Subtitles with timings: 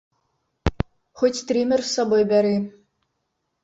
[1.21, 2.55] Хоць трымер з сабой бяры!